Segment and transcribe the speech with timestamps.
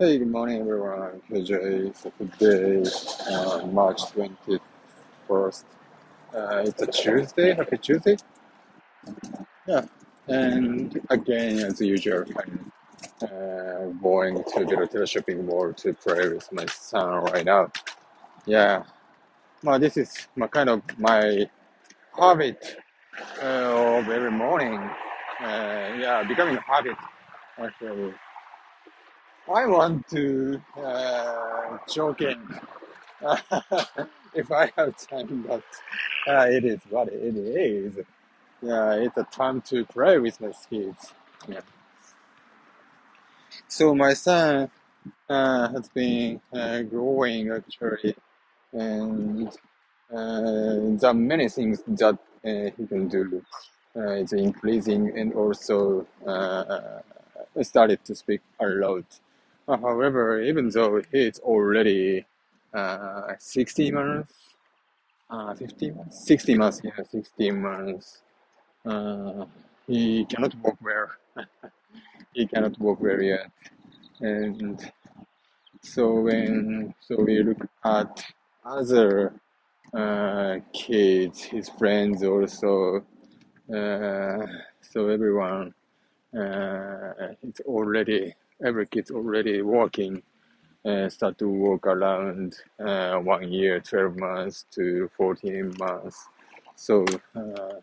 [0.00, 1.20] Hey, good morning, everyone.
[1.28, 1.94] KJ.
[1.94, 2.90] So today,
[3.30, 5.64] uh, March 21st.
[6.34, 7.52] Uh, it's a Tuesday.
[7.52, 8.16] Happy Tuesday.
[9.66, 9.84] Yeah.
[10.26, 12.72] And again, as usual, I'm
[13.20, 17.70] uh, going to the retail shopping mall to play with my son right now.
[18.46, 18.84] Yeah.
[19.62, 21.46] Well, this is my kind of my
[22.18, 22.76] habit
[23.42, 24.78] uh, of every morning.
[24.78, 26.96] Uh, yeah, becoming a habit,
[27.58, 28.14] actually.
[29.50, 32.40] I want to uh, jogging
[34.34, 35.64] if I have time, but
[36.28, 37.98] uh, it is what it is.
[38.62, 41.12] Yeah, it's a time to play with my kids.
[41.48, 41.60] Yeah.
[43.68, 44.70] So my son
[45.28, 48.16] uh, has been uh, growing actually,
[48.72, 53.44] and uh, there are many things that uh, he can do.
[53.96, 57.00] Uh, it's increasing, and also uh,
[57.62, 59.04] started to speak a lot.
[59.70, 62.26] Uh, however, even though he's already
[62.74, 64.32] uh, 60 months,
[65.30, 68.22] uh, 50 months, 60 months, yeah, 60 months,
[68.84, 69.44] uh,
[69.86, 71.06] he cannot walk well.
[72.34, 73.48] he cannot walk well yet.
[74.20, 74.90] And
[75.82, 78.24] so when so we look at
[78.64, 79.34] other
[79.94, 83.04] uh, kids, his friends also,
[83.72, 84.46] uh,
[84.80, 85.72] so everyone
[86.36, 90.22] uh, it's already every kid's already walking
[90.84, 96.28] uh, start to walk around uh, one year, 12 months to 14 months.
[96.74, 97.04] So
[97.36, 97.80] uh,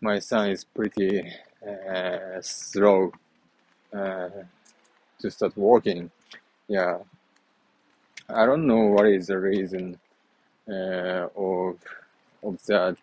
[0.00, 1.30] my son is pretty
[1.66, 3.12] uh, slow
[3.94, 4.28] uh,
[5.20, 6.10] to start walking.
[6.68, 6.98] Yeah,
[8.28, 9.98] I don't know what is the reason
[10.68, 11.76] of
[12.42, 12.96] of that,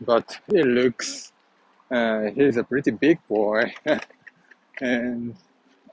[0.00, 1.32] but he looks
[2.34, 3.72] he's a pretty big boy,
[4.80, 5.36] and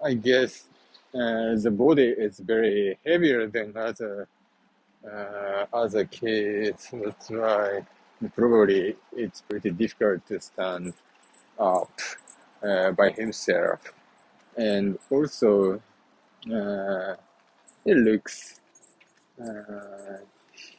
[0.04, 0.66] I guess
[1.14, 4.28] uh, the body is very heavier than other
[5.06, 6.90] uh, other kids.
[6.94, 7.86] That's why
[8.36, 10.94] probably it's pretty difficult to stand
[11.60, 11.92] up
[12.64, 13.80] uh, by himself.
[14.58, 15.82] And also,
[16.52, 17.16] uh,
[17.86, 18.60] it looks
[19.42, 20.18] uh,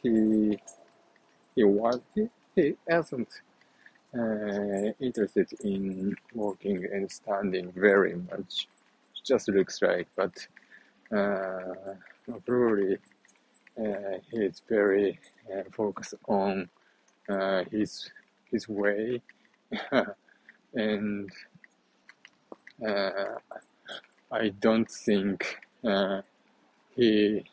[0.01, 0.57] he
[1.55, 3.29] he was he, he hasn't
[4.99, 8.67] interested in walking and standing very much.
[9.23, 10.35] Just looks like, but
[11.15, 11.95] uh,
[12.45, 12.97] probably
[13.79, 15.19] uh, he's very
[15.51, 16.69] uh, focused on
[17.29, 18.11] uh, his
[18.51, 19.21] his way,
[20.73, 21.31] and
[22.85, 23.37] uh,
[24.31, 26.21] I don't think uh,
[26.95, 27.43] he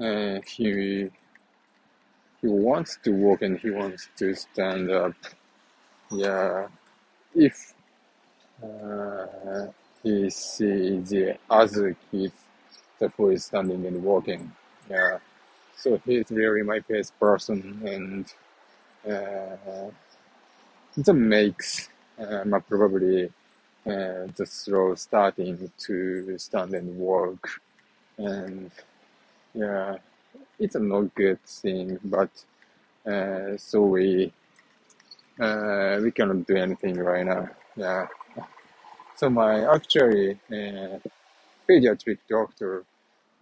[0.00, 1.10] uh, he
[2.44, 5.14] he wants to walk and he wants to stand up.
[6.10, 6.68] Yeah,
[7.34, 7.74] if
[8.62, 9.66] uh,
[10.02, 12.34] he sees the other kids
[12.98, 14.52] that who is standing and walking.
[14.90, 15.18] Yeah,
[15.76, 18.26] so he's really my best person, and
[19.12, 19.90] uh,
[20.96, 21.88] that makes
[22.18, 23.26] um, probably
[23.86, 27.60] uh, the slow starting to stand and walk,
[28.18, 28.70] and
[29.54, 29.96] yeah,
[30.58, 32.30] it's a not good thing, but
[33.06, 34.32] uh, so we
[35.40, 37.48] uh, we cannot do anything right now.
[37.76, 38.08] Yeah,
[39.16, 40.98] so my actually uh,
[41.68, 42.84] pediatric doctor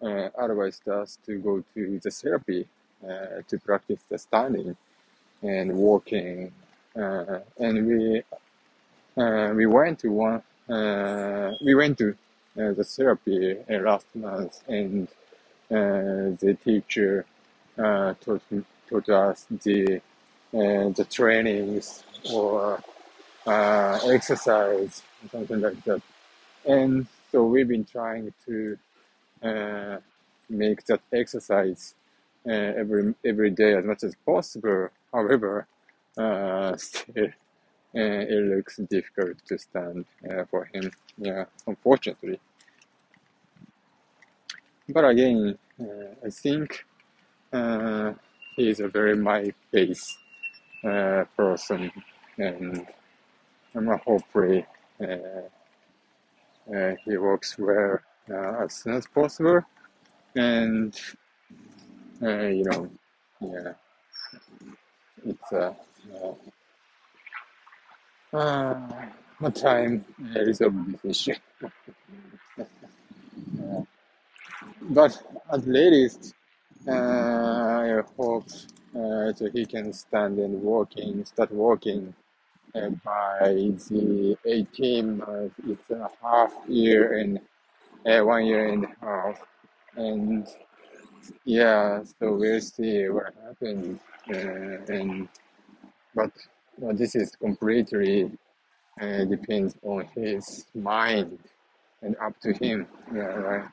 [0.03, 2.69] uh, advised us to go to the therapy
[3.05, 4.77] uh, to practice the standing
[5.43, 6.53] and walking,
[6.97, 8.23] uh, and we
[9.17, 12.11] uh, we went to one uh, we went to
[12.59, 15.09] uh, the therapy last month, and
[15.73, 17.27] the teacher
[17.79, 18.43] uh, taught
[18.89, 19.97] taught us the
[20.55, 22.83] uh, the trainings or
[23.47, 26.03] uh, exercise something like that,
[26.67, 28.79] and so we've been trying to
[29.43, 29.99] uh,
[30.51, 31.95] make that exercise
[32.47, 34.89] uh, every every day as much as possible.
[35.13, 35.67] However,
[36.19, 37.29] uh, still,
[37.95, 40.07] it looks difficult to stand
[40.51, 40.93] for him.
[41.19, 42.41] Yeah, unfortunately.
[44.89, 46.85] But again, I think
[47.53, 48.13] uh,
[48.57, 50.17] he is a very my pace
[50.85, 51.91] uh, person,
[52.39, 52.87] and
[53.75, 54.67] I'm uh, hopefully
[55.01, 55.49] uh,
[56.75, 57.99] uh, he works well
[58.31, 59.61] uh, as soon as possible.
[60.37, 60.99] And
[62.23, 62.91] uh, you know,
[63.41, 63.73] yeah,
[65.27, 65.77] it's a
[66.15, 66.35] uh,
[68.37, 68.77] uh,
[69.43, 70.05] uh, time
[70.37, 70.71] uh, a
[71.03, 71.35] this issue.
[73.61, 73.83] Uh,
[74.91, 75.23] but
[75.53, 76.35] at latest,
[76.89, 78.47] uh, I hope
[78.97, 82.15] uh, that he can stand and walking, start walking
[82.75, 85.55] uh, by the 18 months.
[85.69, 87.41] It's a half year and
[88.07, 89.41] uh, one year and a half,
[89.97, 90.49] and
[91.45, 94.01] yeah, so we'll see what happens.
[94.29, 95.29] Uh, and
[96.15, 96.33] but
[96.85, 98.31] uh, this is completely
[99.01, 101.39] uh, depends on his mind
[102.03, 102.87] and up to him.
[103.15, 103.69] Yeah, right.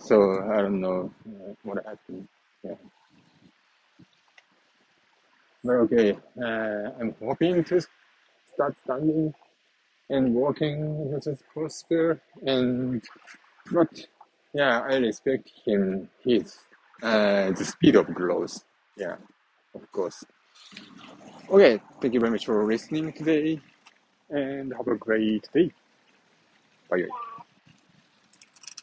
[0.00, 2.28] So I don't know uh, what happened.
[2.64, 2.74] Yeah.
[5.64, 7.80] But okay, uh, I'm hoping to
[8.52, 9.34] start standing
[10.10, 12.18] and walking as much as possible.
[12.46, 13.02] And
[13.72, 14.06] but
[14.54, 16.08] yeah, I respect him.
[16.24, 16.58] His
[17.02, 18.64] uh, the speed of growth.
[18.96, 19.16] Yeah,
[19.74, 20.24] of course.
[21.50, 23.60] Okay, thank you very much for listening today,
[24.30, 25.72] and have a great day.
[26.90, 27.06] Bye.